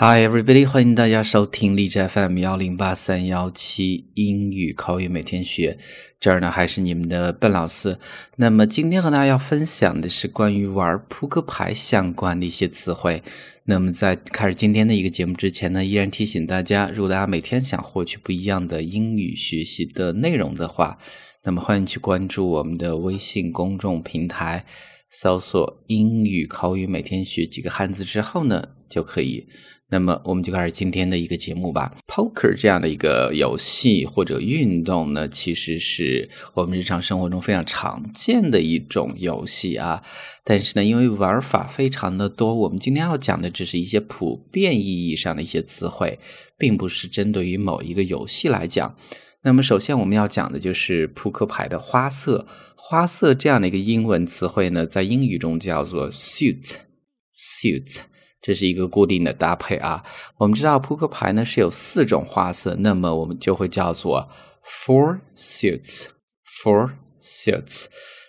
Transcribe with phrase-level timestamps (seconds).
[0.00, 5.76] Hi everybody，欢迎大家收听荔枝 FM 幺零八三幺七英语口语每天学。
[6.20, 7.98] 这儿呢还是你们的笨老师。
[8.36, 13.24] 那么今天和大家要分享的是关于玩扑克牌相关的一些词汇。
[13.64, 20.96] 那么在开始今天的一个节目之前呢，依然提醒大家，如果大家每天想获取不一样的英语学习的内容的话，
[21.42, 24.64] 那么欢迎去关注我们的微信公众平台，
[25.10, 29.48] 搜索“英语口语每天学”几个汉字之后呢，就可以。
[29.90, 31.96] 那么我们就开始今天的一个节目吧。
[32.06, 40.02] Poker 这样的一个游戏或者运动呢，其实是我们日常生活中非常常见的一种游戏啊。
[40.44, 46.18] 但是呢，因为玩法非常的多，我们今天要讲的只是一些普遍意义上的一些词汇，
[46.58, 48.94] 并不是针对于某一个游戏来讲。
[49.42, 52.46] 那么首先我们要讲的就是扑克牌的花色。
[52.76, 57.98] 花色这样的一个英文词汇呢，在英语中叫做 suit，suit。
[58.40, 60.04] 这是一个固定的搭配啊。
[60.36, 64.28] 我们知道扑克牌呢是有四种花色，那么我们就会叫做
[64.64, 67.86] four suits，four suits。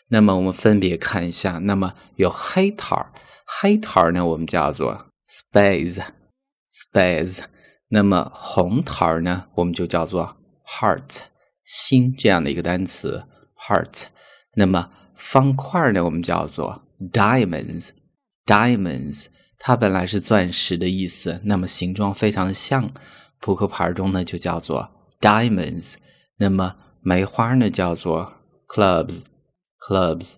[0.10, 3.12] 那么我们分别看一下，那么有黑桃，
[3.46, 5.06] 黑桃呢我们叫做
[5.54, 7.44] spades，spades。
[7.90, 11.20] 那么红桃呢我们就叫做 heart，
[11.64, 13.26] 心这样的一个单词
[13.68, 14.06] heart。
[14.56, 16.82] 那么方块呢我们叫做
[17.14, 19.28] diamonds，diamonds。
[19.60, 22.92] 它本来是钻石的意思，那么形状非常的像，
[23.40, 25.96] 扑克牌中呢就叫做 diamonds。
[26.38, 28.34] 那么梅花呢叫做
[28.70, 30.36] clubs，clubs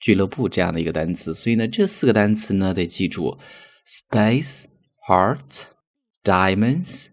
[0.00, 1.34] 俱乐部这样的一个单词。
[1.34, 3.38] 所以呢这四个单词呢得记住
[3.86, 4.64] ：space、
[5.06, 5.64] heart、
[6.24, 7.08] diamonds、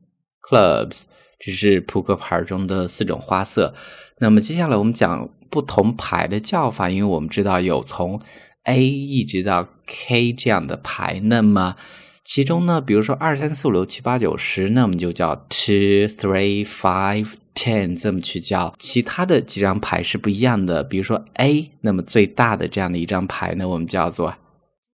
[0.49, 1.03] clubs。
[1.43, 3.73] 这是扑克牌中的四种花色。
[4.19, 8.21] 那么接下来我们讲不同牌的叫法，因为我们知道有从
[8.63, 11.75] A 一直到 K 这样的牌，那么
[12.23, 18.75] 其中呢，比如说二三四五六七八九十，那么就叫 two three five ten 这么去叫。
[18.77, 24.35] 其他的几张牌是不一样的，比如说 A，那么最大的这样的一张牌呢，我们叫做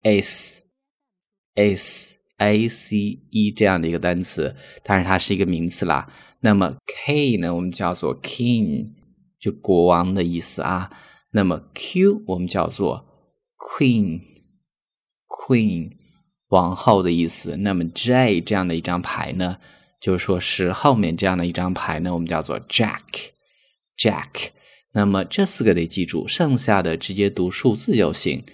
[0.04, 0.60] S
[1.56, 6.08] S A C E 这样的一个单词，当然它是一个名词啦。
[6.42, 8.92] 那么 K 呢，我们叫做 King，
[9.40, 10.92] 就国王的意思啊。
[11.32, 13.04] 那么 Q 我们叫做
[13.58, 15.92] Queen，Queen，
[16.50, 17.56] 王后的意思。
[17.58, 19.58] 那么 J 这样的一张牌呢，
[20.00, 24.52] 就是说十后面这样的一张牌呢，我们叫做 Jack，Jack。
[24.94, 28.46] 那么这四个得记住，剩下的直接读数字就行。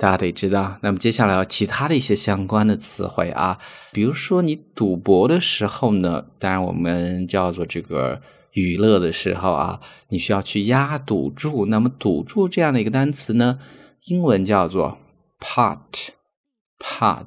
[0.00, 3.58] 大家得知道，那么接下来有其他的一些相关的词汇啊，
[3.92, 8.22] 比如说你赌博的时候呢，当然我们叫做这个
[8.52, 9.78] 娱乐的时候啊，
[10.08, 11.66] 你需要去压赌注。
[11.66, 13.58] 那么赌注这样的一个单词呢，
[14.06, 14.96] 英文叫做
[15.38, 17.26] pot，pot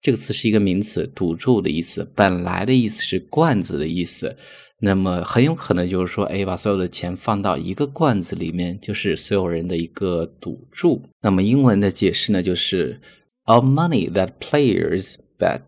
[0.00, 4.38] 这个词是一个名词，赌注的意思，本来的意思是罐子的意思。
[4.84, 11.00] 那么很有可能就是说，哎，把所有的钱放到一个罐子里面，就是所有人的一个赌注。
[11.20, 13.00] 那么英文的解释呢，就是
[13.44, 15.60] all money that players bet。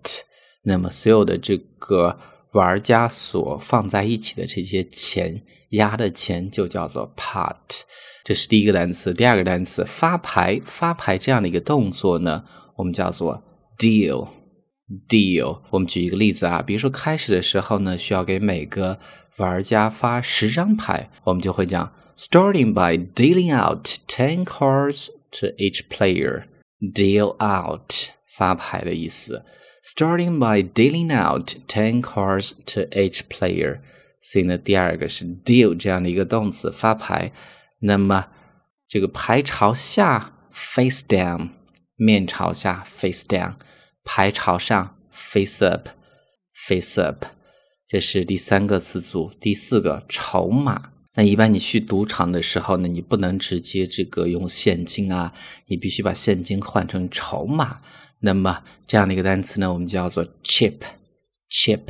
[0.64, 2.19] 那么所有的这个
[2.54, 7.82] 玩家所放在一起的这些钱，压的钱就叫做 pot。
[8.24, 9.14] 这是第一个单词。
[9.14, 12.42] 第二个单词，发牌，发牌这样的一个动作呢，
[12.74, 13.44] 我们叫做
[13.78, 14.26] deal。
[15.09, 18.99] Deal，我们举一个例子啊，比如说开始的时候呢，需要给每个
[19.39, 26.45] 玩家发十张牌，我们就会讲 starting by dealing out ten cards to each player。
[26.81, 29.45] Deal out，发牌的意思。
[29.83, 33.80] Starting by dealing out ten cards to each player，
[34.21, 37.33] 所以呢，第二个是 deal 这样的一个动词，发牌。
[37.80, 38.27] 那么
[38.87, 41.51] 这个牌朝下，face down，
[41.97, 43.54] 面朝下，face down。
[44.04, 47.24] 牌朝上，face up，face up，
[47.89, 49.33] 这是第三个词组。
[49.41, 50.91] 第四个，筹码。
[51.16, 55.33] 那一般你去赌场的时候呢，你不能直接这个用现金啊，
[55.66, 57.80] 你必须把现金换成筹码。
[58.21, 61.80] 那么这样的一个单词呢，我们叫做 chip，chip，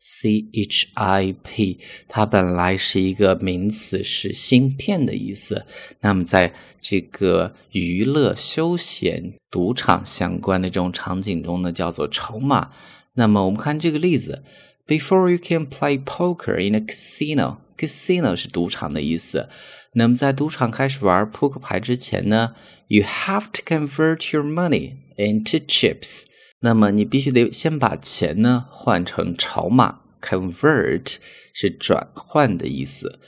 [0.00, 5.66] chip 它本来是一个名词，是芯片的意思。
[6.00, 12.70] 那么在这个娱乐、休闲、赌场相关的这种场景中呢，叫做筹码。
[13.14, 14.42] 那么我们看这个例子
[14.86, 19.48] ：Before you can play poker in a casino，casino 是赌场的意思。
[19.94, 22.54] 那么在赌场开始玩扑克牌之前呢
[22.86, 26.22] ，you have to convert your money into chips。
[26.62, 31.16] 那么你必须得先把钱呢换成筹码，convert
[31.54, 33.18] 是转换的意思。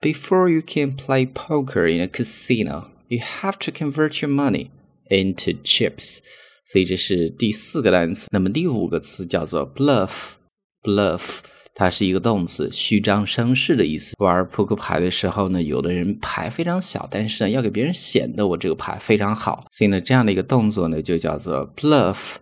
[0.00, 4.68] Before you can play poker in a casino, you have to convert your money
[5.08, 6.18] into chips。
[6.66, 8.28] 所以这是第四个单词。
[8.30, 11.38] 那么第五个词叫做 bluff，bluff
[11.74, 14.14] 它是一个动词，虚张声势的意思。
[14.18, 22.34] 玩扑克牌的时候呢，有的人牌非常小，但是呢要给别人显得我这个牌非常好，所以呢这样的一个动作呢就叫做 bluff。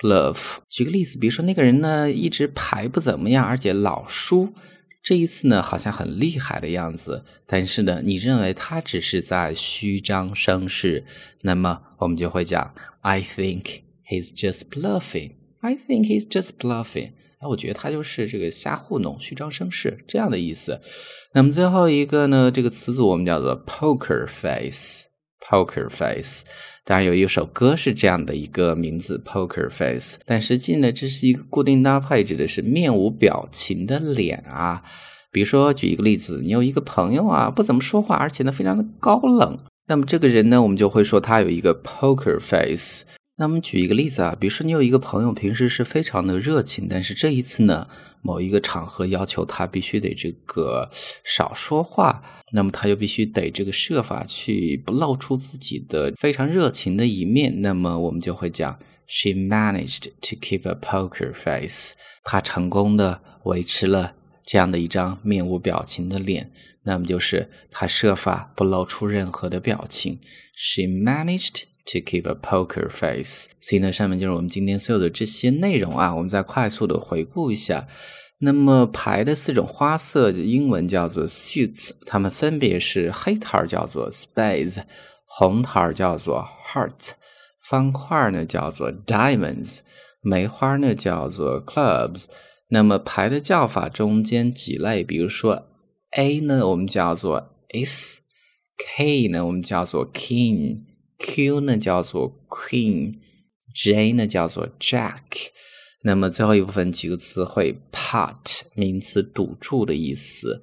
[0.00, 4.52] Love，举个例子，比如说那个人呢一直牌不怎么样，而且老输，
[5.02, 11.04] 这一次呢好像很厉害的样子，但是呢你认为他只是在虚张声势，
[11.42, 15.32] 那么我们就会讲，I think he's just bluffing.
[15.60, 17.12] I think he's just bluffing.
[17.40, 20.80] 哎，我觉得他就是这个瞎糊弄、虚张声势这样的意思。
[21.34, 25.06] 那么最后一个呢，这个词组我们叫做 poker face。
[25.40, 26.44] Poker Face，
[26.84, 30.18] 当然有一首歌是这样的一个名字，Poker Face。
[30.26, 34.82] 但实际呢，这是一个固定搭配，指的是面无表情的脸啊。
[35.30, 39.58] 比如说，举一个例子，你有一个朋友啊，不怎么说话，而且呢，非常的高冷。
[39.86, 43.04] 那么这个人呢，我们就会说他有一个 Poker Face。
[43.40, 47.86] 那么举一个例子啊，比如说你有一个朋友，平时是非常的热情，但是这一次呢，
[48.20, 50.90] 某一个场合要求他必须得这个
[51.24, 52.20] 少说话，
[52.50, 58.76] 那么他又必须得这个设法去不露出自己的非常热情的一面，那么我们就会讲
[59.06, 61.92] ，She managed to keep a poker face，
[62.24, 64.14] 她成功的维持了
[64.44, 66.50] 这样的一张面无表情的脸，
[66.82, 70.18] 那么就是她设法不露出任何的表情
[70.56, 71.62] ，She managed。
[71.90, 77.88] To keep a poker face，所以呢，上面就是我们今天所有的这些内容啊，我们再快速的回顾一下。
[78.40, 84.82] 那么牌的四种花色，英文叫做 suits，它们分别是黑桃叫做 spades，
[85.24, 87.12] 红桃叫做 hearts，
[87.70, 89.78] 方块呢叫做 diamonds，
[90.22, 92.26] 梅花呢叫做 clubs。
[92.68, 95.64] 那么牌的叫法中间几类，比如说
[96.18, 100.87] A 呢，我们叫做 ace；K 呢，我们叫做 king。
[101.18, 105.48] Q 呢叫做 Queen，J 呢叫做 Jack。
[106.02, 110.62] 那么最后一部分几个词汇，Pot 名词赌注的意思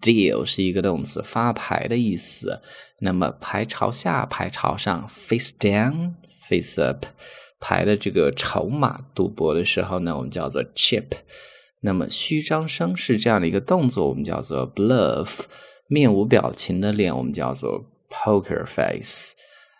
[0.00, 2.62] ，Deal 是一个动词发牌的意思。
[3.00, 7.06] 那么牌朝下，牌朝上，Face down，Face up。
[7.58, 11.06] 牌的这个筹码赌博的时候呢，我们叫做 Chip。
[11.80, 15.40] 那么虚张声势这样的一个动作，我们叫做 Bluff。
[15.88, 19.34] 面无表情的脸，我们叫做 Poker Face。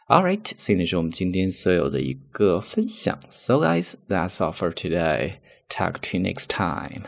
[0.07, 3.17] All right，所以那是我们今天所有的一个分享。
[3.29, 5.35] So guys, that's all for today.
[5.69, 7.03] Talk to you next time.